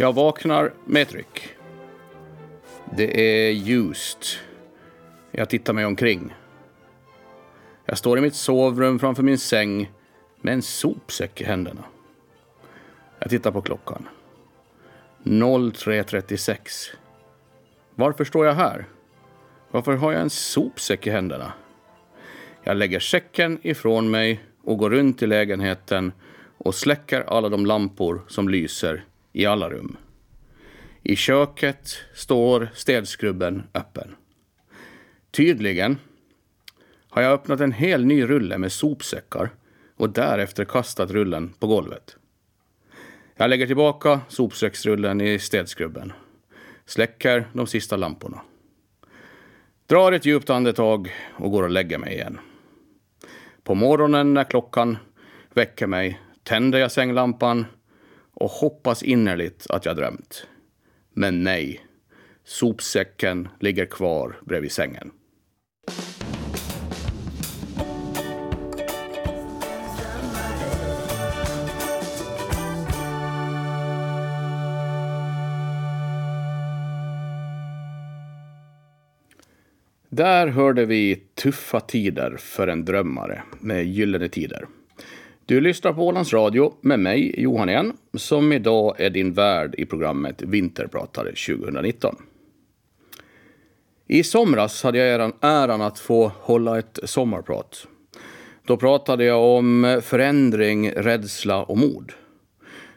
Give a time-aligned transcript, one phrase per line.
[0.00, 1.48] Jag vaknar med ett ryck.
[2.96, 4.38] Det är ljust.
[5.30, 6.34] Jag tittar mig omkring.
[7.84, 9.92] Jag står i mitt sovrum framför min säng
[10.40, 11.84] med en sopsäck i händerna.
[13.18, 14.08] Jag tittar på klockan.
[15.22, 16.56] 03.36.
[17.94, 18.86] Varför står jag här?
[19.70, 21.52] Varför har jag en sopsäck i händerna?
[22.62, 26.12] Jag lägger säcken ifrån mig och går runt i lägenheten
[26.58, 29.96] och släcker alla de lampor som lyser i alla rum.
[31.02, 34.14] I köket står städskrubben öppen.
[35.30, 35.98] Tydligen
[37.10, 39.50] har jag öppnat en hel ny rulle med sopsäckar
[39.96, 42.16] och därefter kastat rullen på golvet.
[43.36, 46.12] Jag lägger tillbaka sopsäcksrullen i städskrubben,
[46.86, 48.40] släcker de sista lamporna,
[49.86, 52.40] drar ett djupt andetag och går och lägger mig igen.
[53.62, 54.96] På morgonen när klockan
[55.54, 57.66] väcker mig tänder jag sänglampan
[58.38, 60.46] och hoppas innerligt att jag drömt.
[61.14, 61.80] Men nej,
[62.44, 65.10] sopsäcken ligger kvar bredvid sängen.
[80.08, 84.66] Där hörde vi Tuffa tider för en drömmare med Gyllene tider.
[85.48, 89.86] Du lyssnar på Ålands Radio med mig, Johan Ehn, som idag är din värd i
[89.86, 92.16] programmet Vinterpratare 2019.
[94.06, 97.86] I somras hade jag äran, äran att få hålla ett sommarprat.
[98.64, 102.12] Då pratade jag om förändring, rädsla och mod.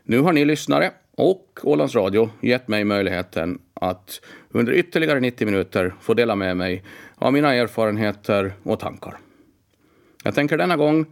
[0.04, 5.94] Nu har ni lyssnare och Ålands Radio gett mig möjligheten att under ytterligare 90 minuter
[6.02, 6.84] få dela med mig
[7.16, 9.18] av mina erfarenheter och tankar.
[10.24, 11.06] Jag tänker denna gång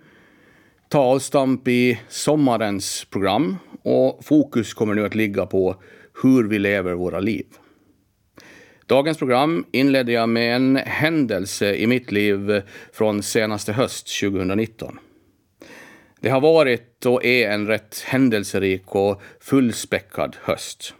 [0.89, 5.75] ta avstamp i sommarens program och fokus kommer nu att ligga på
[6.23, 7.45] hur vi lever våra liv.
[8.85, 12.61] Dagens program inledde jag med en händelse i mitt liv
[12.93, 14.99] från senaste höst 2019.
[16.21, 20.93] Det har varit och är en rätt händelserik och fullspäckad höst.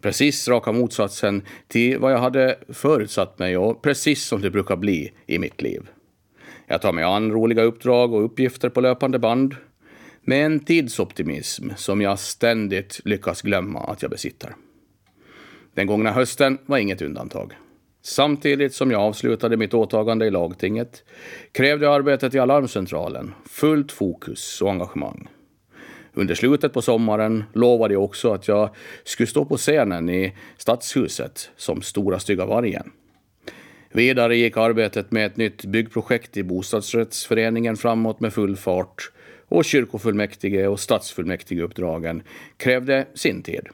[0.00, 5.12] Precis raka motsatsen till vad jag hade förutsatt mig och precis som det brukar bli
[5.26, 5.88] i mitt liv.
[6.70, 9.56] Jag tar mig an roliga uppdrag och uppgifter på löpande band
[10.22, 14.54] med en tidsoptimism som jag ständigt lyckas glömma att jag besitter.
[15.74, 17.52] Den gångna hösten var inget undantag.
[18.02, 21.04] Samtidigt som jag avslutade mitt åtagande i lagtinget
[21.52, 25.28] krävde arbetet i Alarmcentralen fullt fokus och engagemang.
[26.12, 28.70] Under slutet på sommaren lovade jag också att jag
[29.04, 32.92] skulle stå på scenen i Stadshuset som Stora stygga vargen.
[33.92, 39.10] Vidare gick arbetet med ett nytt byggprojekt i bostadsrättsföreningen framåt med full fart
[39.48, 42.22] och kyrkofullmäktige och stadsfullmäktigeuppdragen
[42.56, 43.68] krävde sin tid.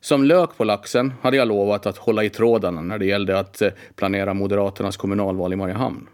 [0.00, 3.62] Som lök på laxen hade jag lovat att hålla i trådarna när det gällde att
[3.62, 6.08] eh, planera Moderaternas kommunalval i Mariehamn.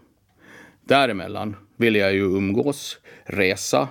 [0.84, 3.88] Däremellan ville jag ju umgås, resa,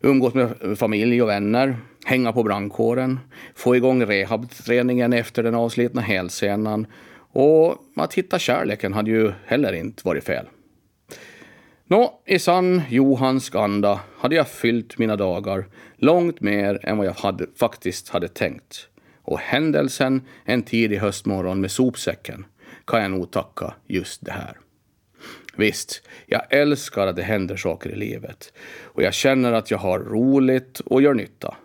[0.00, 3.20] umgås med eh, familj och vänner, hänga på brandkåren,
[3.54, 6.86] få igång rehabträningen efter den avslitna hälsenan
[7.40, 10.46] och att hitta kärleken hade ju heller inte varit fel.
[11.84, 15.66] Nå, i sann Johans anda hade jag fyllt mina dagar
[15.96, 18.88] långt mer än vad jag hade, faktiskt hade tänkt.
[19.22, 22.46] Och händelsen en tidig höstmorgon med sopsäcken
[22.86, 24.58] kan jag nog tacka just det här.
[25.56, 29.98] Visst, jag älskar att det händer saker i livet och jag känner att jag har
[29.98, 31.56] roligt och gör nytta.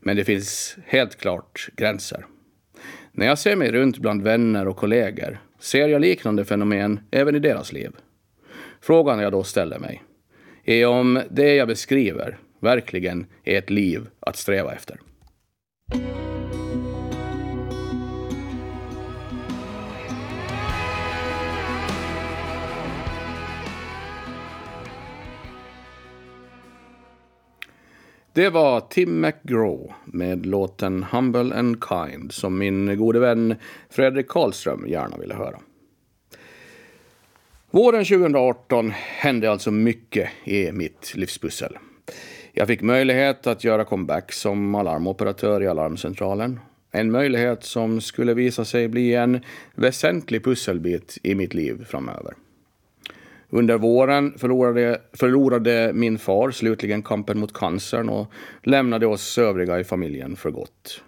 [0.00, 2.26] Men det finns helt klart gränser.
[3.16, 7.38] När jag ser mig runt bland vänner och kollegor ser jag liknande fenomen även i
[7.38, 7.90] deras liv.
[8.80, 10.02] Frågan jag då ställer mig
[10.64, 15.00] är om det jag beskriver verkligen är ett liv att sträva efter.
[28.34, 33.54] Det var Tim McGraw med låten Humble and Kind som min gode vän
[33.90, 35.58] Fredrik Karlström gärna ville höra.
[37.70, 41.78] Våren 2018 hände alltså mycket i mitt livspussel.
[42.52, 46.60] Jag fick möjlighet att göra comeback som alarmoperatör i Alarmcentralen.
[46.90, 49.40] En möjlighet som skulle visa sig bli en
[49.74, 52.34] väsentlig pusselbit i mitt liv framöver.
[53.56, 59.84] Under våren förlorade, förlorade min far slutligen kampen mot cancern och lämnade oss övriga i
[59.84, 61.02] familjen för gott.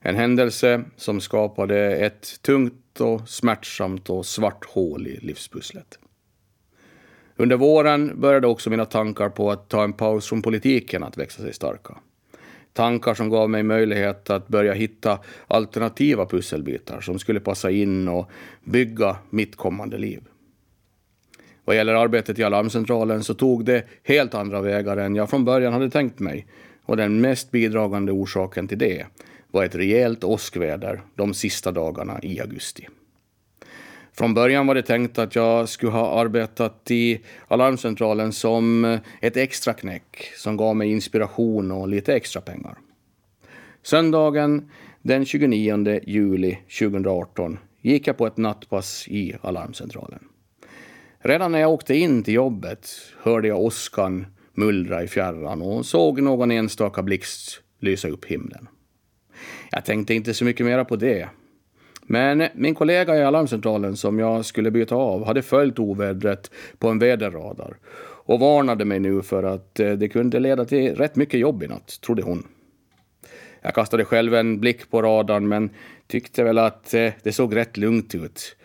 [0.00, 5.98] En händelse som skapade ett tungt och smärtsamt och svart hål i livspusslet.
[7.36, 11.42] Under våren började också mina tankar på att ta en paus från politiken att växa
[11.42, 11.96] sig starka.
[12.72, 18.30] Tankar som gav mig möjlighet att börja hitta alternativa pusselbitar som skulle passa in och
[18.64, 20.22] bygga mitt kommande liv.
[21.72, 25.72] Vad gäller arbetet i alarmcentralen så tog det helt andra vägar än jag från början
[25.72, 26.46] hade tänkt mig.
[26.84, 29.06] Och den mest bidragande orsaken till det
[29.50, 32.88] var ett rejält åskväder de sista dagarna i augusti.
[34.12, 39.72] Från början var det tänkt att jag skulle ha arbetat i alarmcentralen som ett extra
[39.72, 42.78] knäck som gav mig inspiration och lite extra pengar.
[43.82, 44.70] Söndagen
[45.02, 50.28] den 29 juli 2018 gick jag på ett nattpass i alarmcentralen.
[51.24, 52.88] Redan när jag åkte in till jobbet
[53.22, 58.68] hörde jag åskan mullra i fjärran och såg någon enstaka blixt lysa upp himlen.
[59.70, 61.28] Jag tänkte inte så mycket mera på det.
[62.02, 66.98] Men min kollega i alarmcentralen som jag skulle byta av hade följt ovädret på en
[66.98, 67.76] väderradar
[68.24, 71.68] och varnade mig nu för att eh, det kunde leda till rätt mycket jobb i
[71.68, 72.46] natt, trodde hon.
[73.60, 75.70] Jag kastade själv en blick på radarn men
[76.06, 78.56] tyckte väl att eh, det såg rätt lugnt ut.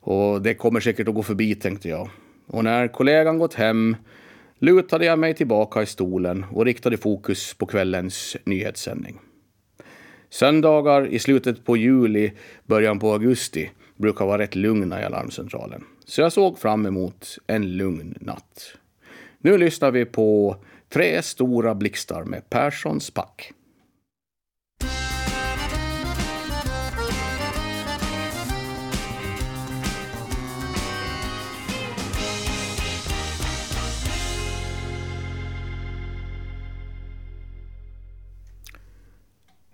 [0.00, 2.08] Och det kommer säkert att gå förbi, tänkte jag.
[2.46, 3.96] Och när kollegan gått hem
[4.58, 9.18] lutade jag mig tillbaka i stolen och riktade fokus på kvällens nyhetssändning.
[10.30, 12.32] Söndagar i slutet på juli,
[12.64, 15.84] början på augusti brukar vara rätt lugna i alarmcentralen.
[16.04, 18.74] Så jag såg fram emot en lugn natt.
[19.38, 20.56] Nu lyssnar vi på
[20.92, 23.52] Tre stora blixtar med Perssons pack.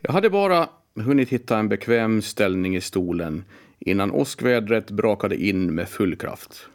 [0.06, 3.44] Jag hade bara hunnit hitta en bekväm ställning i stolen
[3.78, 6.68] innan åskvädret brakade in med full kraft.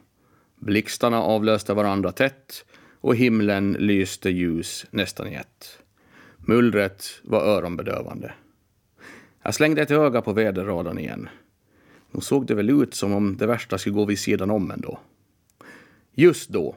[0.56, 2.66] Blixtarna avlöste varandra tätt
[3.01, 5.80] och himlen lyste ljus nästan i ett.
[6.38, 8.33] Mullret var öronbedövande.
[9.44, 11.30] Jag slängde ett öga på väderradarn igen.
[12.12, 15.00] Nu såg det väl ut som om det värsta skulle gå vid sidan om ändå.
[16.13, 16.75] Just då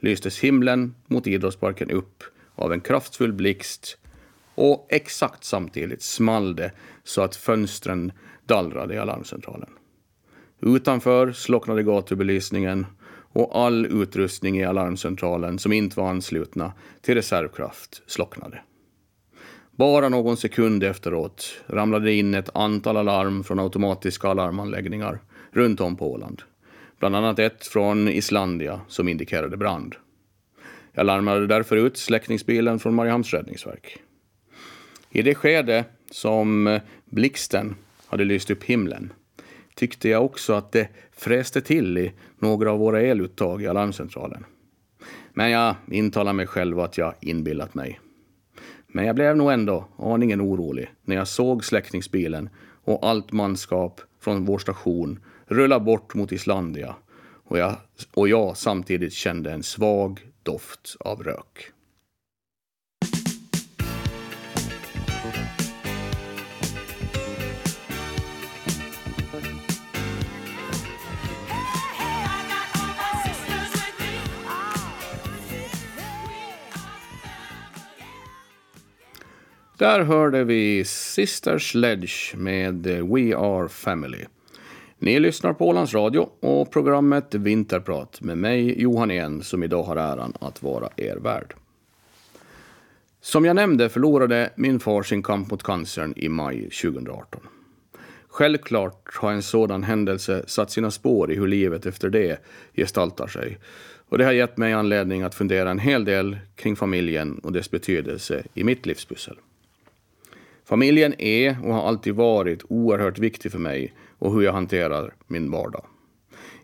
[0.00, 2.22] lystes himlen mot idrottsparken upp
[2.54, 3.99] av en kraftfull blixt
[4.54, 6.72] och exakt samtidigt small det
[7.04, 8.12] så att fönstren
[8.46, 9.70] dallrade i alarmcentralen.
[10.60, 12.86] Utanför slocknade gatubelysningen
[13.32, 18.60] och all utrustning i alarmcentralen som inte var anslutna till reservkraft slocknade.
[19.70, 25.20] Bara någon sekund efteråt ramlade in ett antal alarm från automatiska alarmanläggningar
[25.50, 26.42] runt om på Åland.
[26.98, 29.96] Bland annat ett från Islandia som indikerade brand.
[30.92, 33.98] Jag larmade därför ut släckningsbilen från Mariehamns räddningsverk.
[35.10, 37.74] I det skede som eh, blixten
[38.06, 39.12] hade lyst upp himlen
[39.74, 44.44] tyckte jag också att det fräste till i några av våra eluttag i alarmcentralen.
[45.32, 48.00] Men jag intalar mig själv att jag inbillat mig.
[48.86, 52.48] Men jag blev nog ändå aningen orolig när jag såg släckningsbilen
[52.84, 56.96] och allt manskap från vår station rulla bort mot Islandia
[57.44, 57.76] och jag,
[58.14, 61.72] och jag samtidigt kände en svag doft av rök.
[79.80, 84.24] Där hörde vi Sister Sledge med We Are Family.
[84.98, 89.96] Ni lyssnar på Ålands Radio och programmet Vinterprat med mig, Johan En, som idag har
[89.96, 91.54] äran att vara er värd.
[93.20, 97.40] Som jag nämnde förlorade min far sin kamp mot cancern i maj 2018.
[98.28, 102.40] Självklart har en sådan händelse satt sina spår i hur livet efter det
[102.74, 103.58] gestaltar sig.
[104.08, 107.70] Och det har gett mig anledning att fundera en hel del kring familjen och dess
[107.70, 109.36] betydelse i mitt livspussel.
[110.70, 115.50] Familjen är och har alltid varit oerhört viktig för mig och hur jag hanterar min
[115.50, 115.84] vardag.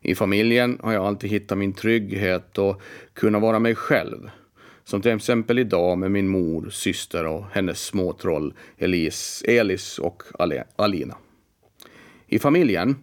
[0.00, 2.80] I familjen har jag alltid hittat min trygghet och
[3.12, 4.30] kunnat vara mig själv.
[4.84, 10.22] Som till exempel idag med min mor, syster och hennes småtroll Elis, Elis och
[10.76, 11.14] Alina.
[12.26, 12.96] I familjen,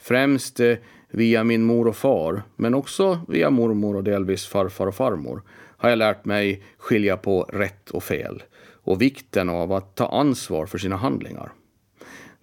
[0.00, 0.76] främst eh,
[1.10, 5.42] via min mor och far, men också via mormor och delvis farfar och farmor,
[5.76, 8.42] har jag lärt mig skilja på rätt och fel
[8.84, 11.52] och vikten av att ta ansvar för sina handlingar.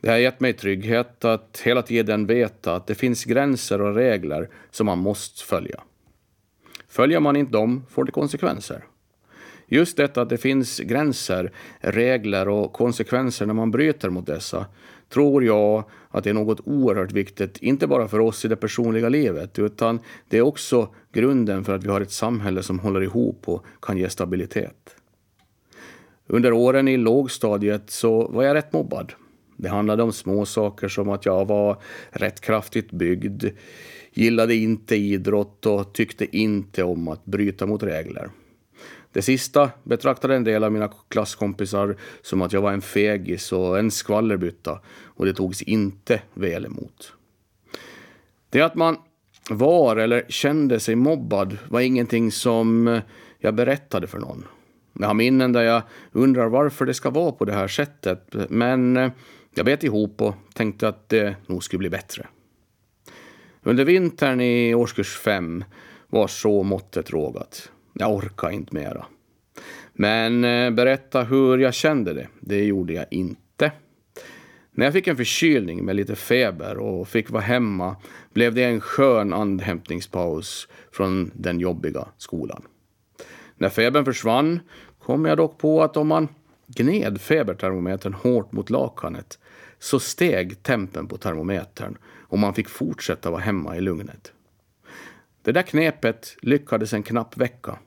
[0.01, 4.49] Det har gett mig trygghet att hela tiden veta att det finns gränser och regler
[4.71, 5.83] som man måste följa.
[6.87, 8.83] Följer man inte dem får det konsekvenser.
[9.67, 14.65] Just detta att det finns gränser, regler och konsekvenser när man bryter mot dessa
[15.09, 19.09] tror jag att det är något oerhört viktigt, inte bara för oss i det personliga
[19.09, 23.41] livet, utan det är också grunden för att vi har ett samhälle som håller ihop
[23.45, 24.96] och kan ge stabilitet.
[26.27, 29.13] Under åren i lågstadiet så var jag rätt mobbad.
[29.57, 33.45] Det handlade om små saker som att jag var rätt kraftigt byggd,
[34.13, 38.29] gillade inte idrott och tyckte inte om att bryta mot regler.
[39.11, 43.79] Det sista betraktade en del av mina klasskompisar som att jag var en fegis och
[43.79, 47.13] en skvallerbytta och det togs inte väl emot.
[48.49, 48.97] Det att man
[49.49, 52.99] var eller kände sig mobbad var ingenting som
[53.39, 54.45] jag berättade för någon.
[54.99, 58.97] Jag har minnen där jag undrar varför det ska vara på det här sättet, men
[58.97, 59.11] eh,
[59.55, 62.27] jag bet ihop och tänkte att det nog skulle bli bättre.
[63.63, 65.63] Under vintern i årskurs fem
[66.07, 67.71] var så måttet rågat.
[67.93, 69.05] Jag orkade inte mera.
[69.93, 73.71] Men eh, berätta hur jag kände det, det gjorde jag inte.
[74.71, 77.95] När jag fick en förkylning med lite feber och fick vara hemma
[78.33, 82.61] blev det en skön andhämtningspaus från den jobbiga skolan.
[83.55, 84.59] När febern försvann
[85.07, 86.27] kom jag dock på att om man
[86.67, 89.39] gned febertermometern hårt mot lakanet
[89.79, 94.31] så steg tempen på termometern och man fick fortsätta vara hemma i lugnet.
[95.41, 97.79] Det där knepet lyckades en knapp vecka.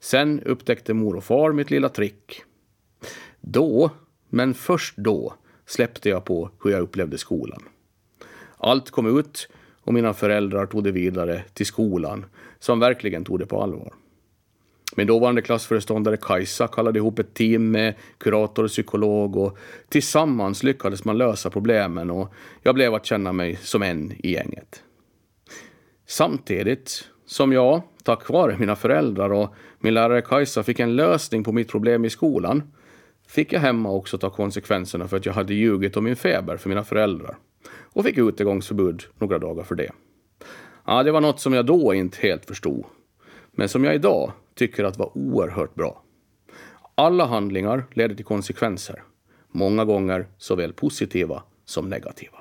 [0.00, 2.42] Sen upptäckte mor och far mitt lilla trick.
[3.40, 3.90] Då,
[4.28, 5.34] men först då,
[5.66, 7.62] släppte jag på hur jag upplevde skolan.
[8.56, 9.48] Allt kom ut
[9.80, 12.26] och mina föräldrar tog det vidare till skolan,
[12.58, 13.92] som verkligen tog det på allvar.
[14.98, 21.04] Min dåvarande klassföreståndare Kajsa kallade ihop ett team med kurator och psykolog och tillsammans lyckades
[21.04, 24.82] man lösa problemen och jag blev att känna mig som en i gänget.
[26.06, 31.52] Samtidigt som jag, tack vare mina föräldrar och min lärare Kajsa, fick en lösning på
[31.52, 32.62] mitt problem i skolan
[33.28, 36.68] fick jag hemma också ta konsekvenserna för att jag hade ljugit om min feber för
[36.68, 37.36] mina föräldrar
[37.70, 39.90] och fick utegångsförbud några dagar för det.
[40.86, 42.84] Ja, det var något som jag då inte helt förstod,
[43.52, 46.02] men som jag idag tycker att var oerhört bra.
[46.94, 49.02] Alla handlingar leder till konsekvenser,
[49.52, 52.38] många gånger såväl positiva som negativa.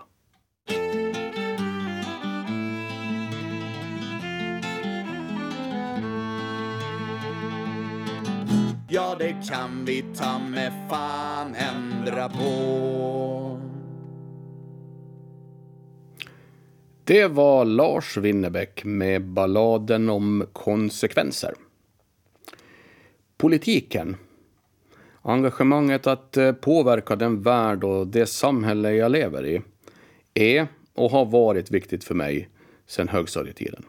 [8.89, 13.59] Ja, det kan vi ta med fan ändra på.
[17.03, 21.53] Det var Lars Winnerbäck med balladen om konsekvenser.
[23.37, 24.15] Politiken.
[25.21, 29.61] Engagemanget att eh, påverka den värld och det samhälle jag lever i
[30.33, 32.49] är och har varit viktigt för mig
[32.87, 33.85] sedan högstadietiden.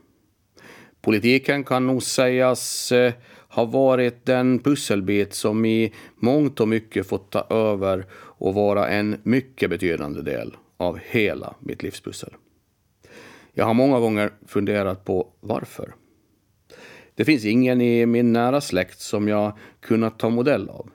[1.01, 3.13] Politiken kan nog sägas eh,
[3.49, 9.21] ha varit den pusselbit som i mångt och mycket fått ta över och vara en
[9.23, 12.35] mycket betydande del av hela mitt livspussel.
[13.53, 15.95] Jag har många gånger funderat på varför.
[17.19, 20.91] Det finns ingen i min nära släkt som jag kunnat ta modell av.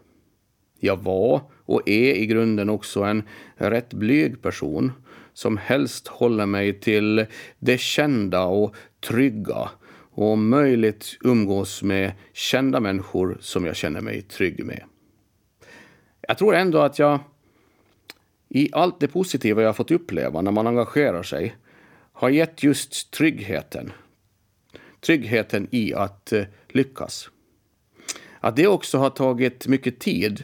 [0.80, 3.24] Jag var och är i grunden också en
[3.56, 4.92] rätt blyg person
[5.34, 7.26] som helst håller mig till
[7.60, 8.76] det kända och
[9.08, 9.70] trygga
[10.12, 14.84] och om möjligt umgås med kända människor som jag känner mig trygg med.
[16.28, 17.20] Jag tror ändå att jag
[18.50, 21.56] i allt det positiva jag fått uppleva när man engagerar sig
[22.14, 23.92] har gett just tryggheten.
[25.06, 27.30] Tryggheten i att eh, lyckas.
[28.40, 30.44] Att det också har tagit mycket tid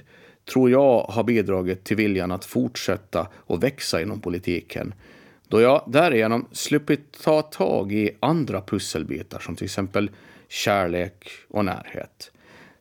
[0.54, 4.94] tror jag har bidragit till viljan att fortsätta och växa inom politiken
[5.50, 10.12] då jag därigenom sluppit ta tag i andra pusselbitar som till exempel
[10.48, 12.32] kärlek och närhet.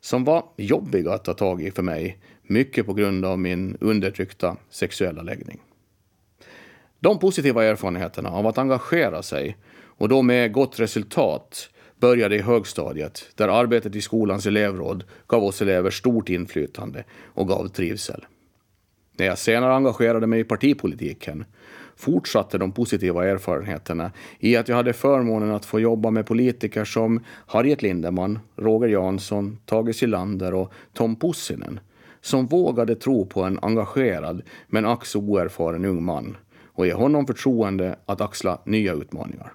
[0.01, 4.57] Som var jobbiga att ta tag i för mig, mycket på grund av min undertryckta
[4.69, 5.59] sexuella läggning.
[6.99, 9.57] De positiva erfarenheterna av att engagera sig,
[9.99, 15.61] och då med gott resultat, började i högstadiet där arbetet i skolans elevråd gav oss
[15.61, 18.25] elever stort inflytande och gav trivsel.
[19.17, 21.45] När jag senare engagerade mig i partipolitiken
[21.95, 27.23] fortsatte de positiva erfarenheterna i att jag hade förmånen att få jobba med politiker som
[27.47, 31.79] Harriet Lindeman, Roger Jansson, Tage Silander och Tom Pussinen
[32.21, 37.27] som vågade tro på en engagerad men ack så oerfaren ung man och ge honom
[37.27, 39.53] förtroende att axla nya utmaningar.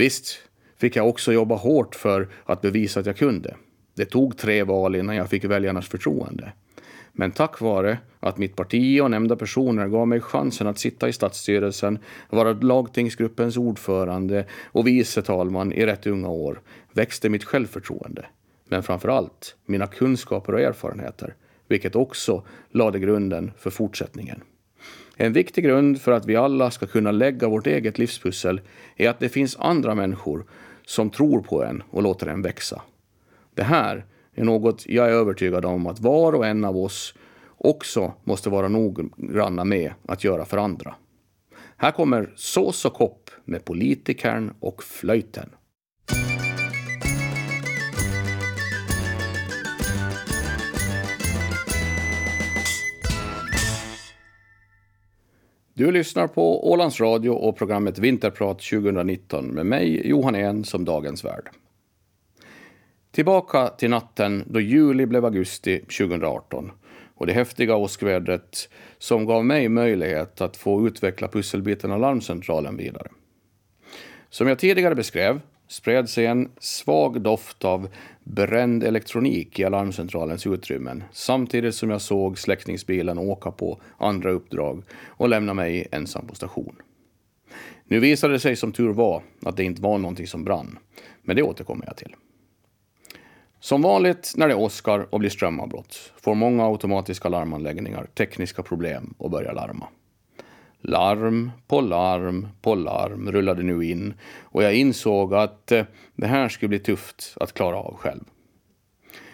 [0.00, 0.38] Visst
[0.76, 3.56] fick jag också jobba hårt för att bevisa att jag kunde.
[3.94, 6.52] Det tog tre val innan jag fick väljarnas förtroende.
[7.12, 11.12] Men tack vare att mitt parti och nämnda personer gav mig chansen att sitta i
[11.12, 11.98] stadsstyrelsen,
[12.30, 16.60] vara lagtingsgruppens ordförande och vice talman i rätt unga år,
[16.92, 18.26] växte mitt självförtroende.
[18.68, 21.34] Men framför allt mina kunskaper och erfarenheter,
[21.68, 24.42] vilket också lade grunden för fortsättningen.
[25.22, 28.60] En viktig grund för att vi alla ska kunna lägga vårt eget livspussel
[28.96, 30.44] är att det finns andra människor
[30.86, 32.82] som tror på en och låter en växa.
[33.54, 37.14] Det här är något jag är övertygad om att var och en av oss
[37.56, 40.94] också måste vara noggranna med att göra för andra.
[41.76, 45.50] Här kommer Sås och kopp med politikern och flöjten.
[55.80, 61.24] Du lyssnar på Ålands Radio och programmet Vinterprat 2019 med mig, Johan En, som dagens
[61.24, 61.50] värd.
[63.10, 66.72] Tillbaka till natten då juli blev augusti 2018
[67.14, 68.68] och det häftiga åskvädret
[68.98, 73.08] som gav mig möjlighet att få utveckla pusselbiten av larmcentralen vidare.
[74.30, 75.40] Som jag tidigare beskrev
[75.70, 77.88] spred sig en svag doft av
[78.24, 85.28] bränd elektronik i alarmcentralens utrymmen samtidigt som jag såg släckningsbilen åka på andra uppdrag och
[85.28, 86.76] lämna mig ensam på station.
[87.84, 90.78] Nu visade det sig som tur var att det inte var någonting som brann,
[91.22, 92.14] men det återkommer jag till.
[93.60, 99.30] Som vanligt när det åskar och blir strömavbrott får många automatiska larmanläggningar tekniska problem och
[99.30, 99.88] börjar larma.
[100.82, 105.84] Larm på larm på larm rullade nu in och jag insåg att eh,
[106.14, 108.24] det här skulle bli tufft att klara av själv.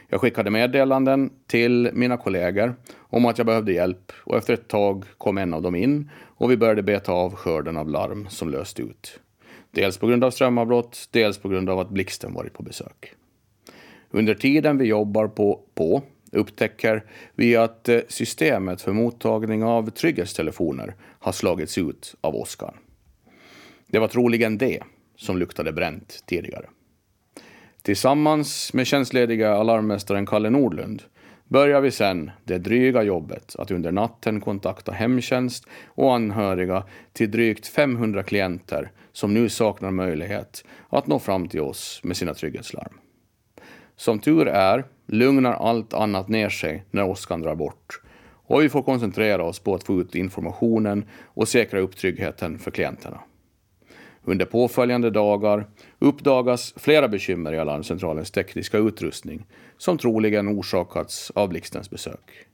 [0.08, 5.04] Jag skickade meddelanden till mina kollegor om att jag behövde hjälp och efter ett tag
[5.18, 8.80] kom en av dem in och vi började beta av skörden av larm som löst
[8.80, 9.20] ut.
[9.70, 13.14] Dels på grund av strömavbrott, dels på grund av att blixten varit på besök.
[14.10, 16.02] Under tiden vi jobbar på, på
[16.36, 22.74] upptäcker vi att eh, systemet för mottagning av trygghetstelefoner har slagits ut av åskan.
[23.86, 24.82] Det var troligen det
[25.16, 26.66] som luktade bränt tidigare.
[27.82, 31.02] Tillsammans med tjänstlediga alarmmästaren Kalle Nordlund
[31.48, 37.66] börjar vi sen det dryga jobbet att under natten kontakta hemtjänst och anhöriga till drygt
[37.66, 42.98] 500 klienter som nu saknar möjlighet att nå fram till oss med sina trygghetslarm.
[43.96, 48.00] Som tur är lugnar allt annat ner sig när åskan drar bort
[48.46, 52.70] och vi får koncentrera oss på att få ut informationen och säkra upp tryggheten för
[52.70, 53.20] klienterna.
[54.24, 55.66] Under påföljande dagar
[55.98, 59.46] uppdagas flera bekymmer i alarmcentralens tekniska utrustning
[59.78, 62.46] som troligen orsakats av blixtens besök.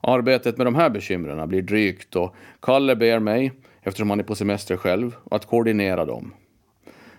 [0.00, 4.34] Arbetet med de här bekymren blir drygt och Kalle ber mig, eftersom han är på
[4.34, 6.34] semester själv, att koordinera dem.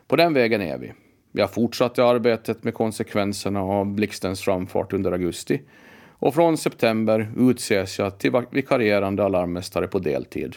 [0.07, 0.93] På den vägen är vi.
[1.31, 5.61] Jag fortsatte arbetet med konsekvenserna av blixtens framfart under augusti
[6.21, 10.55] och från september utses jag till vikarierande alarmmästare på deltid,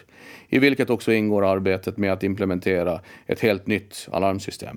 [0.48, 4.76] i vilket också ingår arbetet med att implementera ett helt nytt alarmsystem.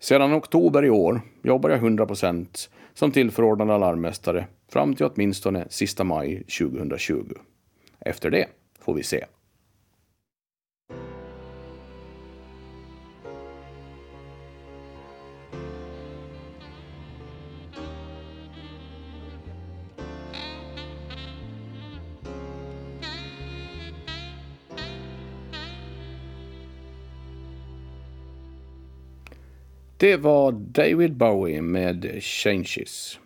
[0.00, 6.42] Sedan oktober i år jobbar jag 100% som tillförordnad alarmmästare fram till åtminstone sista maj
[6.58, 7.32] 2020.
[8.00, 8.46] Efter det
[8.80, 9.24] får vi se.
[30.02, 33.18] Det var David Bowie med Changes.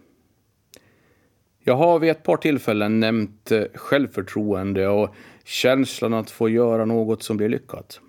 [1.65, 7.23] Jag har vid ett par tillfällen nämnt eh, självförtroende och känslan att få göra något
[7.23, 8.01] som blir lyckat.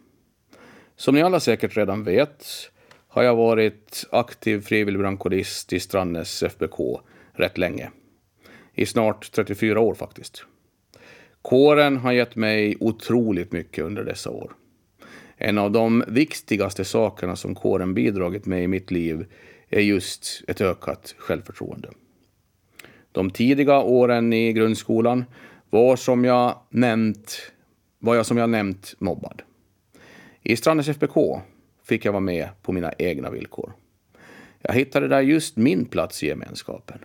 [0.95, 2.45] Som ni alla säkert redan vet
[3.07, 6.79] har jag varit aktiv frivillig brandkårist i Strandnäs FBK
[7.33, 7.91] rätt länge.
[8.73, 10.45] I snart 34 år faktiskt.
[11.41, 14.51] Kåren har gett mig otroligt mycket under dessa år.
[15.37, 19.25] En av de viktigaste sakerna som kåren bidragit med i mitt liv
[19.69, 21.89] är just ett ökat självförtroende.
[23.11, 25.25] De tidiga åren i grundskolan
[25.69, 27.51] var som jag nämnt,
[27.99, 29.41] var jag som jag nämnt mobbad.
[30.41, 31.41] I Strandnäs FBK
[31.83, 33.73] fick jag vara med på mina egna villkor.
[34.61, 36.99] Jag hittade där just min plats i gemenskapen.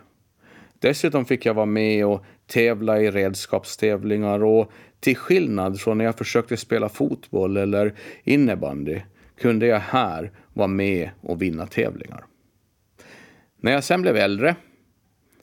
[0.79, 4.71] Dessutom fick jag vara med och tävla i redskapstävlingar och
[5.03, 9.01] till skillnad från när jag försökte spela fotboll eller innebandy
[9.41, 12.25] kunde jag här vara med och vinna tävlingar.
[13.61, 14.55] När jag sen blev äldre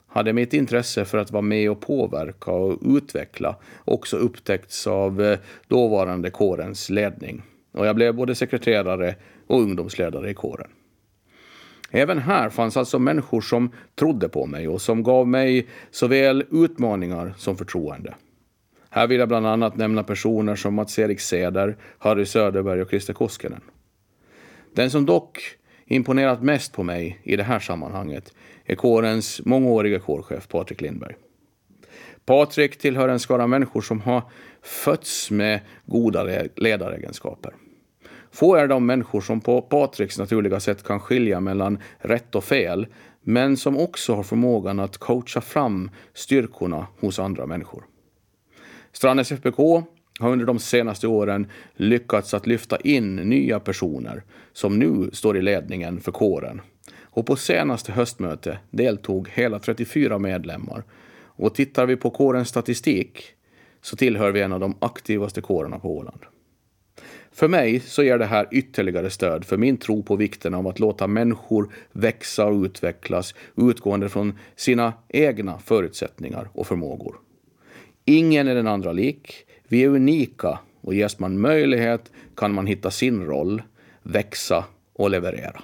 [0.07, 5.39] hade mitt intresse för att vara med och påverka och utveckla också upptäckts av eh,
[5.67, 7.41] dåvarande kårens ledning.
[7.71, 9.15] Och jag blev både sekreterare
[9.47, 10.69] och ungdomsledare i kåren.
[11.91, 17.33] Även här fanns alltså människor som trodde på mig och som gav mig såväl utmaningar
[17.37, 18.15] som förtroende.
[18.93, 23.61] Här vill jag bland annat nämna personer som Mats-Erik Seder, Harry Söderberg och Christer Koskinen.
[24.75, 25.39] Den som dock
[25.85, 28.33] imponerat mest på mig i det här sammanhanget
[28.65, 31.15] är kårens mångåriga kårchef Patrik Lindberg.
[32.25, 34.23] Patrik tillhör en skara människor som har
[34.61, 36.23] fötts med goda
[36.55, 37.53] ledaregenskaper.
[38.31, 42.87] Få är de människor som på Patriks naturliga sätt kan skilja mellan rätt och fel,
[43.21, 47.83] men som också har förmågan att coacha fram styrkorna hos andra människor.
[48.91, 49.57] Strandnäs FBK
[50.19, 54.23] har under de senaste åren lyckats att lyfta in nya personer
[54.53, 56.61] som nu står i ledningen för kåren.
[57.01, 60.83] Och på senaste höstmöte deltog hela 34 medlemmar.
[61.13, 63.23] Och tittar vi på kårens statistik
[63.81, 66.19] så tillhör vi en av de aktivaste kårerna på Åland.
[67.31, 70.79] För mig så ger det här ytterligare stöd för min tro på vikten av att
[70.79, 77.15] låta människor växa och utvecklas utgående från sina egna förutsättningar och förmågor.
[78.05, 79.45] Ingen är den andra lik.
[79.67, 83.61] Vi är unika och ges man möjlighet kan man hitta sin roll,
[84.03, 85.61] växa och leverera.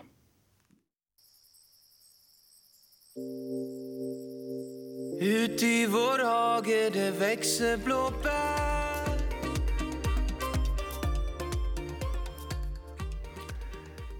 [5.21, 8.57] Ut i vår hage det växer blåbär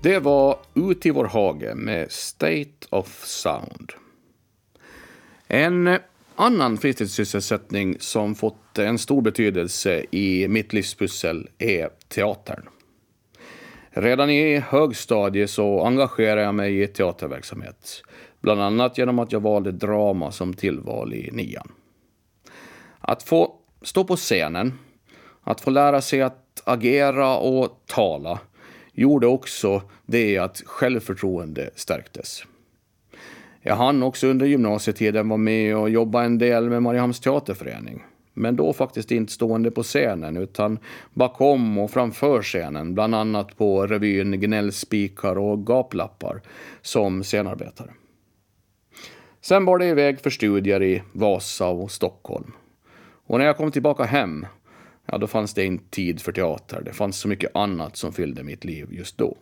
[0.01, 3.91] Det var Ut i vår hage med State of Sound.
[5.47, 5.99] En
[6.38, 12.69] annan fritidssysselsättning som fått en stor betydelse i mitt livspussel är teatern.
[13.89, 18.04] Redan i högstadiet så engagerade jag mig i teaterverksamhet.
[18.41, 21.71] Bland annat genom att jag valde drama som tillval i nian.
[23.00, 24.73] Att få stå på scenen,
[25.43, 28.39] att få lära sig att agera och tala
[28.93, 32.43] gjorde också det att självförtroende stärktes.
[33.67, 38.03] Jag hann också under gymnasietiden vara med och jobba en del med Mariehamns teaterförening.
[38.34, 40.80] Men då faktiskt inte stående på scenen utan
[41.13, 46.41] bakom och framför scenen, bland annat på revyn Gnällspikar och gaplappar
[46.82, 47.89] som scenarbetare.
[49.41, 52.51] Sen var det iväg för studier i Vasa och Stockholm.
[53.25, 54.45] Och när jag kom tillbaka hem,
[55.06, 56.82] ja då fanns det inte tid för teater.
[56.86, 59.38] Det fanns så mycket annat som fyllde mitt liv just då.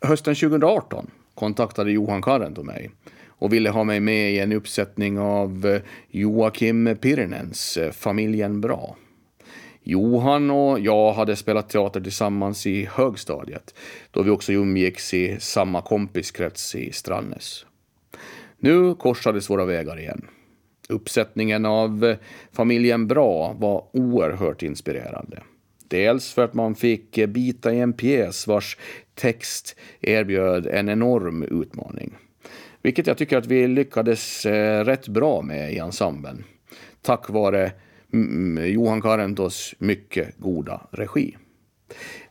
[0.00, 2.90] Hösten 2018 kontaktade Johan Karento mig
[3.28, 8.96] och ville ha mig med i en uppsättning av eh, Joakim Pirnens eh, Familjen Bra.
[9.82, 13.74] Johan och jag hade spelat teater tillsammans i högstadiet
[14.10, 17.66] då vi också umgicks i samma kompiskrets i Strannäs.
[18.58, 20.26] Nu korsades våra vägar igen.
[20.88, 22.16] Uppsättningen av eh,
[22.52, 25.42] Familjen Bra var oerhört inspirerande.
[25.88, 28.76] Dels för att man fick bita i en pjäs vars
[29.14, 32.14] text erbjöd en enorm utmaning.
[32.82, 36.44] Vilket jag tycker att vi lyckades eh, rätt bra med i ensemblen.
[37.02, 37.72] Tack vare
[38.12, 41.36] mm, Johan Karentos mycket goda regi.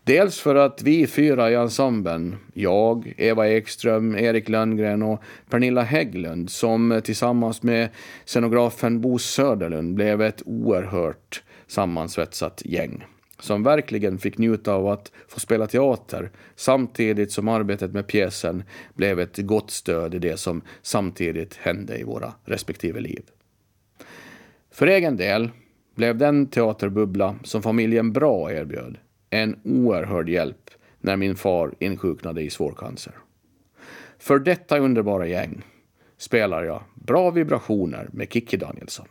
[0.03, 6.49] Dels för att vi fyra i ensemblen, jag, Eva Ekström, Erik Lönngren och Pernilla Hägglund,
[6.49, 7.89] som tillsammans med
[8.25, 13.05] scenografen Bo Söderlund blev ett oerhört sammansvetsat gäng
[13.39, 19.19] som verkligen fick njuta av att få spela teater samtidigt som arbetet med pjäsen blev
[19.19, 23.23] ett gott stöd i det som samtidigt hände i våra respektive liv.
[24.71, 25.49] För egen del
[25.95, 28.97] blev den teaterbubbla som familjen Bra erbjöd
[29.29, 30.69] en oerhörd hjälp
[30.99, 33.13] när min far insjuknade i svår cancer.
[34.19, 35.61] För detta underbara gäng
[36.17, 39.07] spelar jag Bra vibrationer med Kikki Danielsson.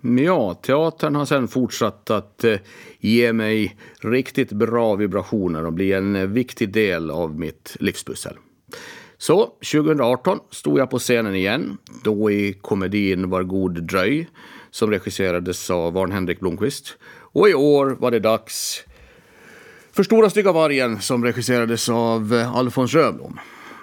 [0.00, 2.58] Ja, teatern har sedan fortsatt att eh,
[2.98, 8.36] ge mig riktigt bra vibrationer och bli en eh, viktig del av mitt livspussel.
[9.18, 14.28] Så 2018 stod jag på scenen igen, då i komedin Var god dröj
[14.70, 16.96] som regisserades av Arn-Henrik Blomqvist.
[17.32, 18.84] Och i år var det dags
[19.92, 23.38] för Stora stygga vargen som regisserades av eh, Alfons Röblom.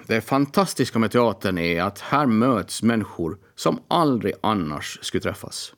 [0.06, 5.74] Det fantastiska med teatern är att här möts människor som aldrig annars skulle träffas.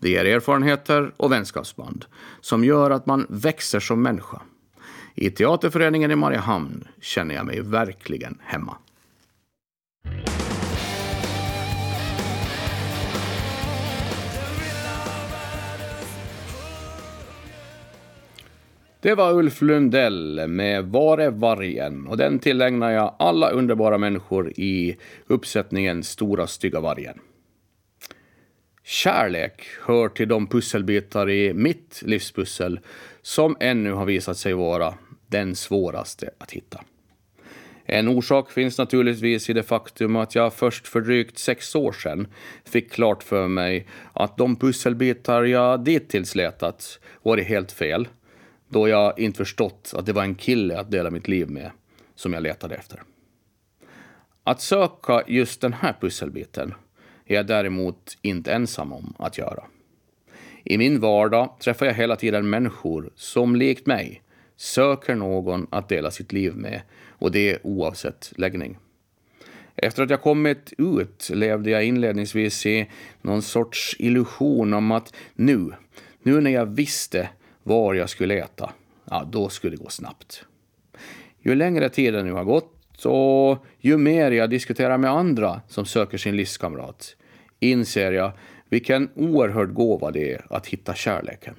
[0.00, 2.04] Det ger erfarenheter och vänskapsband
[2.40, 4.42] som gör att man växer som människa.
[5.14, 8.76] I teaterföreningen i Mariehamn känner jag mig verkligen hemma.
[19.02, 22.06] Det var Ulf Lundell med Var är vargen?
[22.06, 27.18] Och den tillägnar jag alla underbara människor i uppsättningen Stora stygga vargen.
[28.90, 32.80] Kärlek hör till de pusselbitar i mitt livspussel
[33.22, 34.94] som ännu har visat sig vara
[35.26, 36.84] den svåraste att hitta.
[37.84, 42.26] En orsak finns naturligtvis i det faktum att jag först för drygt sex år sedan
[42.64, 48.08] fick klart för mig att de pusselbitar jag dittills letat varit helt fel,
[48.68, 51.70] då jag inte förstått att det var en kille att dela mitt liv med
[52.14, 53.02] som jag letade efter.
[54.44, 56.74] Att söka just den här pusselbiten
[57.30, 59.64] är jag däremot inte ensam om att göra.
[60.64, 64.22] I min vardag träffar jag hela tiden människor som likt mig
[64.56, 68.78] söker någon att dela sitt liv med och det oavsett läggning.
[69.76, 72.90] Efter att jag kommit ut levde jag inledningsvis i
[73.22, 75.72] någon sorts illusion om att nu,
[76.22, 77.28] nu när jag visste
[77.62, 78.70] var jag skulle äta,
[79.04, 80.44] ja, då skulle det gå snabbt.
[81.40, 86.18] Ju längre tiden nu har gått och ju mer jag diskuterar med andra som söker
[86.18, 87.16] sin livskamrat
[87.60, 88.32] inser jag
[88.68, 91.54] vilken oerhörd gåva det är att hitta kärleken.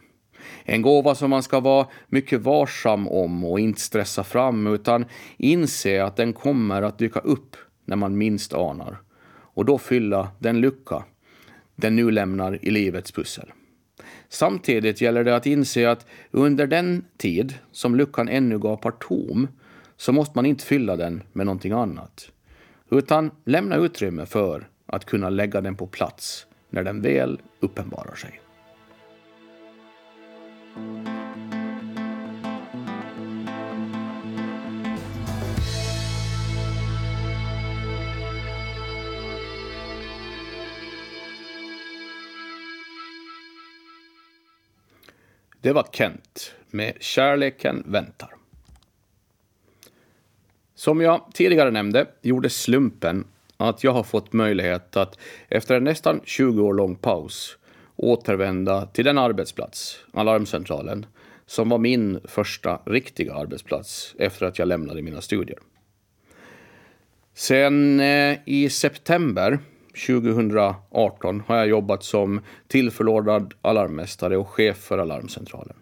[0.63, 5.05] En gåva som man ska vara mycket varsam om och inte stressa fram utan
[5.37, 8.97] inse att den kommer att dyka upp när man minst anar
[9.31, 11.03] och då fylla den lucka
[11.75, 13.51] den nu lämnar i livets pussel.
[14.29, 19.47] Samtidigt gäller det att inse att under den tid som luckan ännu gapar tom
[19.97, 22.31] så måste man inte fylla den med någonting annat
[22.91, 28.41] utan lämna utrymme för att kunna lägga den på plats när den väl uppenbarar sig.
[45.61, 48.35] Det var Kent med Kärleken väntar.
[50.75, 53.25] Som jag tidigare nämnde gjorde slumpen
[53.69, 55.19] att jag har fått möjlighet att
[55.49, 57.57] efter en nästan 20 år lång paus
[57.95, 61.05] återvända till den arbetsplats, Alarmcentralen,
[61.45, 65.59] som var min första riktiga arbetsplats efter att jag lämnade mina studier.
[67.33, 69.59] Sen eh, i september
[70.07, 75.75] 2018 har jag jobbat som tillförordnad alarmmästare och chef för Alarmcentralen.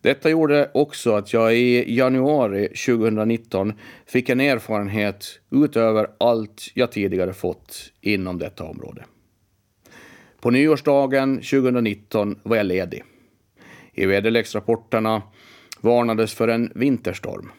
[0.00, 3.72] Detta gjorde också att jag i januari 2019
[4.06, 9.04] fick en erfarenhet utöver allt jag tidigare fått inom detta område.
[10.40, 13.04] På nyårsdagen 2019 var jag ledig.
[13.92, 15.22] I väderleksrapporterna
[15.80, 17.50] varnades för en vinterstorm.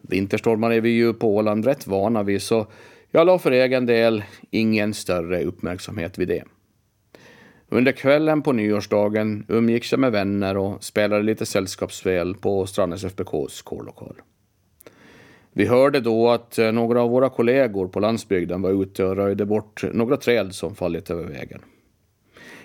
[0.00, 2.66] Vinterstormar är vi ju på Åland rätt vana vid, så
[3.10, 6.44] jag la för egen del ingen större uppmärksamhet vid det.
[7.72, 13.62] Under kvällen på nyårsdagen umgicks jag med vänner och spelade lite sällskapsspel på Strandnäs FBKs
[13.62, 14.14] kårlokal.
[15.52, 19.46] Vi hörde då att eh, några av våra kollegor på landsbygden var ute och röjde
[19.46, 21.60] bort några träd som fallit över vägen.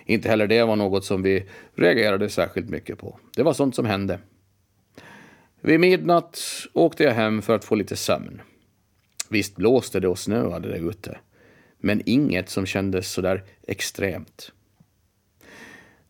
[0.06, 3.20] Inte heller det var något som vi reagerade särskilt mycket på.
[3.36, 4.20] Det var sånt som hände.
[5.62, 6.40] Vid midnatt
[6.74, 8.42] åkte jag hem för att få lite sömn.
[9.30, 11.18] Visst blåste det och snöade där ute,
[11.80, 14.52] men inget som kändes sådär extremt.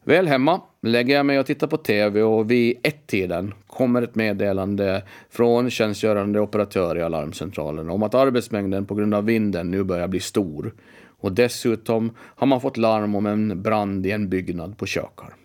[0.08, 5.04] Väl hemma lägger jag mig och tittar på TV och vid ett-tiden kommer ett meddelande
[5.30, 10.20] från tjänstgörande operatör i alarmcentralen om att arbetsmängden på grund av vinden nu börjar bli
[10.20, 10.74] stor
[11.20, 15.36] och dessutom har man fått larm om en brand i en byggnad på Kökar.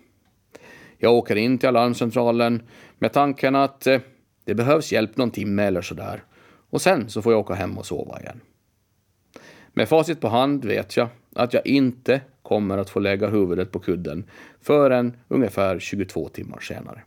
[0.97, 2.61] Jag åker in till alarmcentralen
[2.99, 3.99] med tanken att eh,
[4.45, 6.23] det behövs hjälp någon timme eller sådär
[6.69, 8.39] och sen så får jag åka hem och sova igen.
[9.73, 12.21] Med facit på hand vet jag att jag inte
[12.51, 14.23] kommer att få lägga huvudet på kudden
[14.61, 17.01] förrän ungefär 22 timmar senare.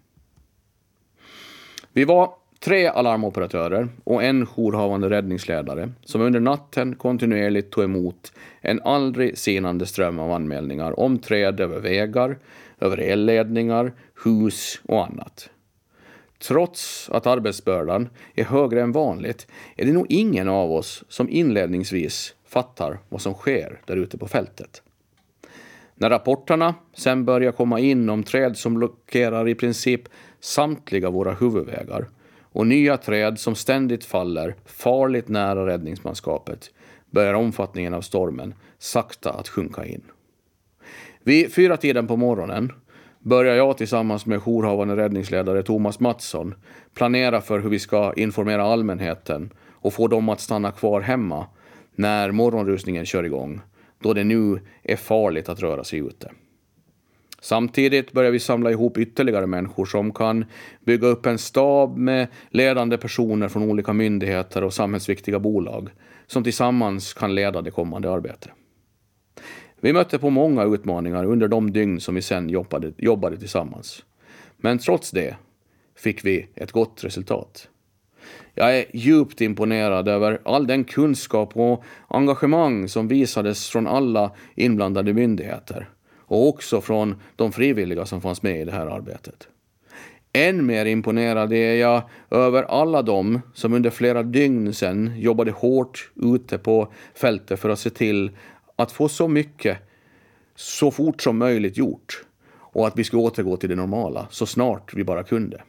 [1.92, 8.82] Vi var tre alarmoperatörer och en jourhavande räddningsledare som under natten kontinuerligt tog emot en
[8.82, 12.38] aldrig sinande ström av anmälningar om träd över vägar,
[12.80, 13.92] över elledningar,
[14.24, 15.50] hus och annat.
[16.38, 22.34] Trots att arbetsbördan är högre än vanligt är det nog ingen av oss som inledningsvis
[22.44, 24.82] fattar vad som sker där ute på fältet.
[25.94, 30.02] När rapporterna sen börjar komma in om träd som blockerar i princip
[30.40, 32.08] samtliga våra huvudvägar
[32.42, 36.70] och nya träd som ständigt faller farligt nära räddningsmanskapet
[37.10, 40.02] börjar omfattningen av stormen sakta att sjunka in.
[41.22, 42.72] Vid fyra tiden på morgonen
[43.18, 46.54] börjar jag tillsammans med jourhavande räddningsledare Thomas Mattsson
[46.94, 51.46] planera för hur vi ska informera allmänheten och få dem att stanna kvar hemma
[51.94, 53.60] när morgonrusningen kör igång,
[54.04, 56.30] då det nu är farligt att röra sig ute.
[57.40, 60.44] Samtidigt börjar vi samla ihop ytterligare människor som kan
[60.80, 65.88] bygga upp en stab med ledande personer från olika myndigheter och samhällsviktiga bolag
[66.26, 68.50] som tillsammans kan leda det kommande arbetet.
[69.80, 74.04] Vi mötte på många utmaningar under de dygn som vi sen jobbade, jobbade tillsammans.
[74.56, 75.36] Men trots det
[75.96, 77.68] fick vi ett gott resultat.
[78.54, 85.12] Jag är djupt imponerad över all den kunskap och engagemang som visades från alla inblandade
[85.12, 85.88] myndigheter
[86.26, 89.48] och också från de frivilliga som fanns med i det här arbetet.
[90.32, 96.10] Än mer imponerad är jag över alla de som under flera dygn sedan jobbade hårt
[96.14, 98.30] ute på fältet för att se till
[98.76, 99.78] att få så mycket
[100.56, 104.94] så fort som möjligt gjort och att vi skulle återgå till det normala så snart
[104.94, 105.62] vi bara kunde.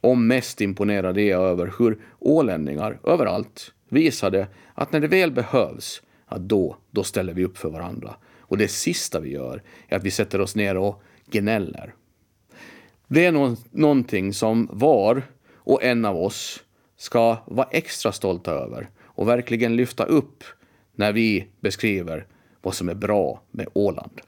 [0.00, 6.02] Och mest imponerad är jag över hur ålänningar överallt visade att när det väl behövs,
[6.30, 8.14] ja då, då ställer vi upp för varandra.
[8.38, 11.94] Och det sista vi gör är att vi sätter oss ner och gnäller.
[13.08, 15.22] Det är no någonting som var
[15.54, 16.64] och en av oss
[16.96, 20.44] ska vara extra stolta över och verkligen lyfta upp
[20.94, 22.26] när vi beskriver
[22.62, 24.20] vad som är bra med Åland.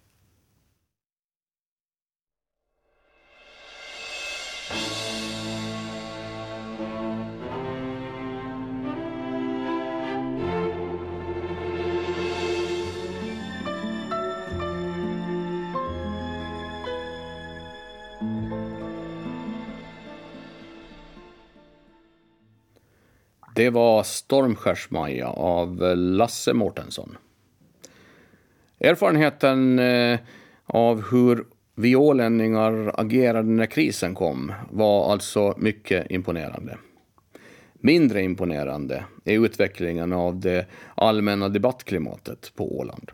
[23.54, 27.16] Det var Stormskärsmaja av Lasse Mårtensson.
[28.80, 30.18] Erfarenheten eh,
[30.66, 36.78] av hur vi ålänningar agerade när krisen kom var alltså mycket imponerande.
[37.74, 43.10] Mindre imponerande är utvecklingen av det allmänna debattklimatet på Åland.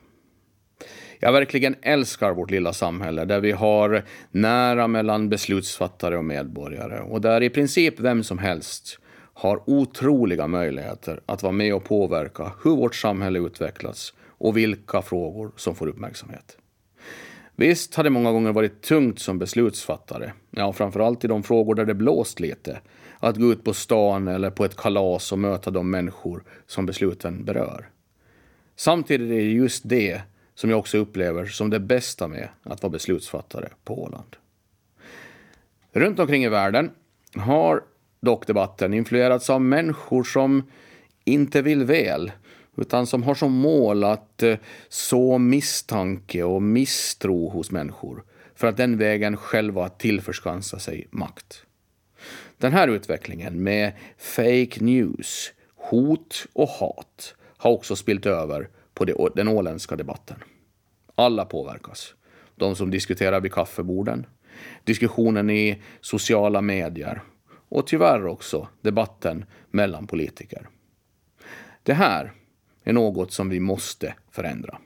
[1.20, 7.20] Jag verkligen älskar vårt lilla samhälle där vi har nära mellan beslutsfattare och medborgare och
[7.20, 8.98] där i princip vem som helst
[9.38, 15.52] har otroliga möjligheter att vara med och påverka hur vårt samhälle utvecklas och vilka frågor
[15.56, 16.56] som får uppmärksamhet.
[17.56, 21.84] Visst har det många gånger varit tungt som beslutsfattare, ja framförallt i de frågor där
[21.84, 22.80] det blåst lite,
[23.18, 27.44] att gå ut på stan eller på ett kalas och möta de människor som besluten
[27.44, 27.88] berör.
[28.76, 30.22] Samtidigt är det just det
[30.54, 34.36] som jag också upplever som det bästa med att vara beslutsfattare på Åland.
[35.92, 36.90] Runt omkring i världen
[37.36, 37.82] har
[38.20, 40.62] dock debatten influerats av människor som
[41.24, 42.32] inte vill väl
[42.76, 44.56] utan som har som mål att eh,
[44.88, 51.62] så misstanke och misstro hos människor för att den vägen själva tillförskansa sig makt.
[52.58, 59.48] Den här utvecklingen med fake news, hot och hat har också spilt över på den
[59.48, 60.36] åländska debatten.
[61.14, 62.14] Alla påverkas.
[62.56, 64.26] De som diskuterar vid kaffeborden,
[64.84, 67.22] diskussionen i sociala medier
[67.68, 70.68] och tyvärr också debatten mellan politiker.
[71.82, 72.32] Det här
[72.84, 74.78] är något som vi måste förändra.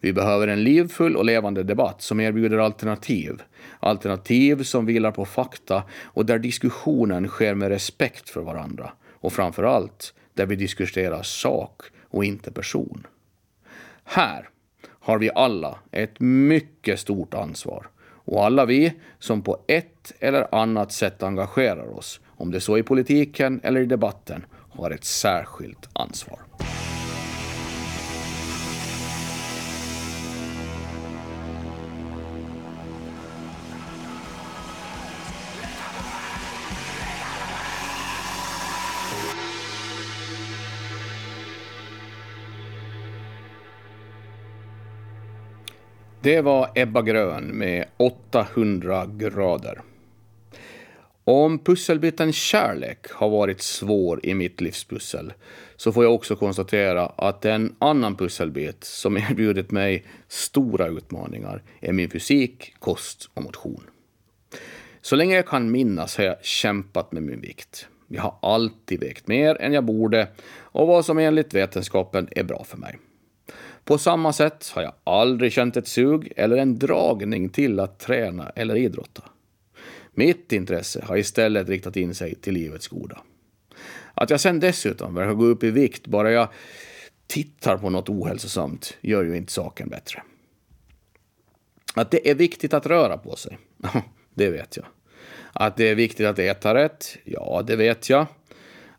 [0.00, 3.42] Vi behöver en livfull och levande debatt som erbjuder alternativ.
[3.80, 8.92] Alternativ som vilar på fakta och där diskussionen sker med respekt för varandra.
[9.10, 13.06] Och framför allt där vi diskuterar sak och inte person.
[14.04, 14.48] Här
[14.82, 17.86] har vi alla ett mycket stort ansvar.
[18.26, 22.78] Och alla vi som på ett eller annat sätt engagerar oss, om det så är
[22.78, 26.38] i politiken eller i debatten, har ett särskilt ansvar.
[46.26, 49.80] Det var Ebba Grön med 800 grader.
[51.24, 55.32] Om pusselbiten kärlek har varit svår i mitt livspussel
[55.76, 61.92] så får jag också konstatera att en annan pusselbit som erbjudit mig stora utmaningar är
[61.92, 63.82] min fysik, kost och motion.
[65.00, 67.88] Så länge jag kan minnas har jag kämpat med min vikt.
[68.08, 72.64] Jag har alltid vägt mer än jag borde och vad som enligt vetenskapen är bra
[72.64, 72.98] för mig.
[73.86, 78.52] På samma sätt har jag aldrig känt ett sug eller en dragning till att träna
[78.56, 79.22] eller idrotta.
[80.14, 83.20] Mitt intresse har istället riktat in sig till livets goda.
[84.14, 86.48] Att jag sen dessutom verkar gå upp i vikt bara jag
[87.26, 90.22] tittar på något ohälsosamt gör ju inte saken bättre.
[91.94, 93.58] Att det är viktigt att röra på sig,
[94.34, 94.86] det vet jag.
[95.52, 98.26] Att det är viktigt att äta rätt, ja, det vet jag.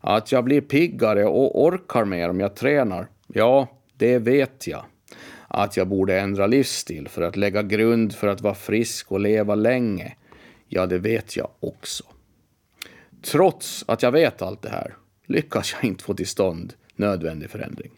[0.00, 4.84] Att jag blir piggare och orkar mer om jag tränar, ja, det vet jag.
[5.48, 9.54] Att jag borde ändra livsstil för att lägga grund för att vara frisk och leva
[9.54, 10.16] länge.
[10.68, 12.04] Ja, det vet jag också.
[13.22, 14.94] Trots att jag vet allt det här
[15.26, 17.90] lyckas jag inte få till stånd nödvändig förändring.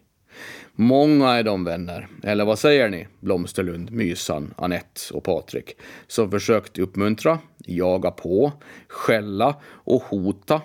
[0.73, 5.75] Många är de vänner, eller vad säger ni, Blomsterlund, Mysan, Annette och Patrik,
[6.07, 8.51] som försökt uppmuntra, jaga på,
[8.87, 10.61] skälla och hota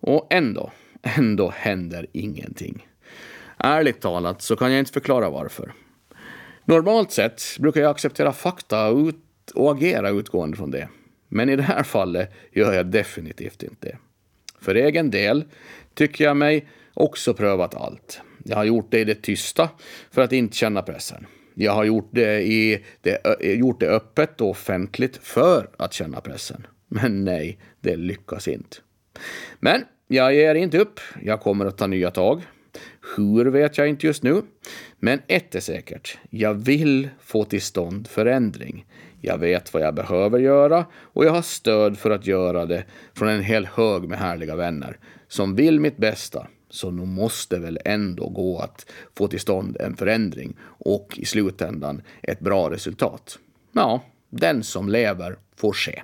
[0.00, 0.72] och ändå,
[1.02, 2.86] ändå händer ingenting.
[3.66, 5.72] Ärligt talat så kan jag inte förklara varför.
[6.64, 10.88] Normalt sett brukar jag acceptera fakta ut och agera utgående från det.
[11.28, 13.98] Men i det här fallet gör jag definitivt inte det.
[14.60, 15.44] För egen del
[15.94, 18.20] tycker jag mig också prövat allt.
[18.44, 19.68] Jag har gjort det i det tysta
[20.10, 21.26] för att inte känna pressen.
[21.54, 26.66] Jag har gjort det, i det, gjort det öppet och offentligt för att känna pressen.
[26.88, 28.76] Men nej, det lyckas inte.
[29.60, 31.00] Men jag ger inte upp.
[31.22, 32.42] Jag kommer att ta nya tag.
[33.16, 34.42] Hur vet jag inte just nu.
[34.98, 36.18] Men ett är säkert.
[36.30, 38.86] Jag vill få till stånd förändring.
[39.20, 42.84] Jag vet vad jag behöver göra och jag har stöd för att göra det
[43.14, 44.98] från en hel hög med härliga vänner
[45.28, 46.46] som vill mitt bästa.
[46.70, 48.86] Så nog måste väl ändå gå att
[49.16, 53.38] få till stånd en förändring och i slutändan ett bra resultat.
[53.72, 56.02] Ja, den som lever får se.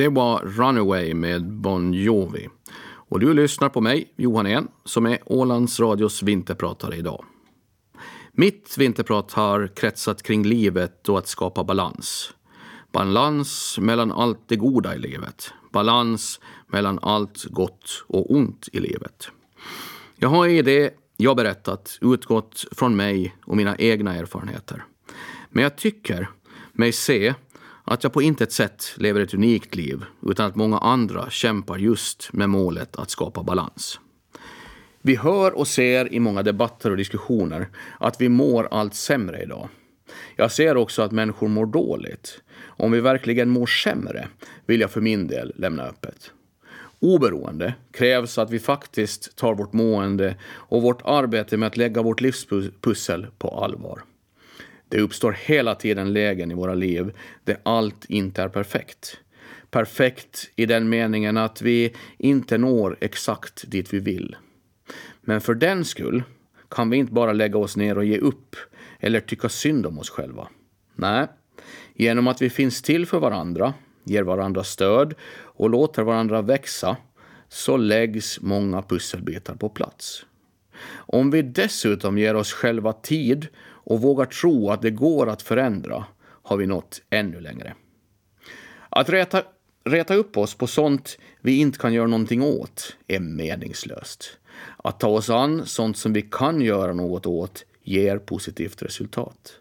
[0.00, 2.48] Det var Runaway med Bon Jovi.
[2.92, 7.24] Och du lyssnar på mig, Johan En, som är Ålands Radios vinterpratare idag.
[8.32, 12.34] Mitt vinterprat har kretsat kring livet och att skapa balans.
[12.92, 15.52] Balans mellan allt det goda i livet.
[15.72, 19.28] Balans mellan allt gott och ont i livet.
[20.16, 24.84] Jag har i det jag berättat utgått från mig och mina egna erfarenheter.
[25.50, 26.30] Men jag tycker
[26.72, 27.34] mig se
[27.90, 32.32] att jag på intet sätt lever ett unikt liv, utan att många andra kämpar just
[32.32, 34.00] med målet att skapa balans.
[35.02, 37.68] Vi hör och ser i många debatter och diskussioner
[38.00, 39.68] att vi mår allt sämre idag.
[40.36, 42.40] Jag ser också att människor mår dåligt.
[42.64, 44.28] Om vi verkligen mår sämre
[44.66, 46.32] vill jag för min del lämna öppet.
[46.98, 52.20] Oberoende krävs att vi faktiskt tar vårt mående och vårt arbete med att lägga vårt
[52.20, 54.02] livspussel på allvar.
[54.90, 57.12] Det uppstår hela tiden lägen i våra liv
[57.44, 59.18] där allt inte är perfekt.
[59.70, 64.36] Perfekt i den meningen att vi inte når exakt dit vi vill.
[65.20, 66.22] Men för den skull
[66.68, 68.56] kan vi inte bara lägga oss ner och ge upp
[69.00, 70.48] eller tycka synd om oss själva.
[70.94, 71.26] Nej,
[71.94, 73.74] genom att vi finns till för varandra,
[74.04, 76.96] ger varandra stöd och låter varandra växa
[77.48, 80.26] så läggs många pusselbitar på plats.
[80.92, 83.48] Om vi dessutom ger oss själva tid
[83.90, 87.74] och vågar tro att det går att förändra har vi nått ännu längre.
[88.88, 89.42] Att reta,
[89.84, 94.38] reta upp oss på sånt vi inte kan göra någonting åt är meningslöst.
[94.76, 99.52] Att ta oss an sånt som vi kan göra något åt ger positivt resultat.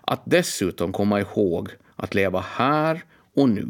[0.00, 3.04] Att dessutom komma ihåg att leva här
[3.34, 3.68] och nu,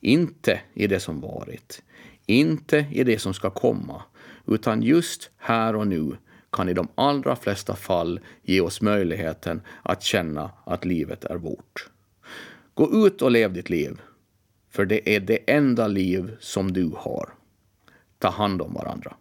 [0.00, 1.82] inte i det som varit,
[2.26, 4.02] inte i det som ska komma,
[4.46, 6.16] utan just här och nu
[6.52, 11.90] kan i de allra flesta fall ge oss möjligheten att känna att livet är vårt.
[12.74, 14.00] Gå ut och lev ditt liv,
[14.70, 17.28] för det är det enda liv som du har.
[18.18, 19.16] Ta hand om varandra.